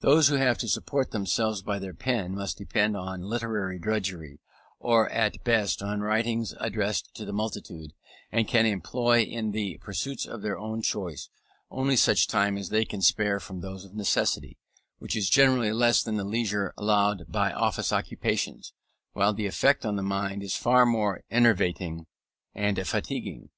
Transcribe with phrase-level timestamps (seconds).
[0.00, 4.38] Those who have to support themselves by their pen must depend on literary drudgery,
[4.78, 7.94] or at best on writings addressed to the multitude;
[8.30, 11.30] and can employ in the pursuits of their own choice,
[11.70, 14.58] only such time as they can spare from those of necessity;
[14.98, 18.74] which is generally less than the leisure allowed by office occupations,
[19.14, 22.04] while the effect on the mind is far more enervating
[22.54, 23.48] and fatiguing.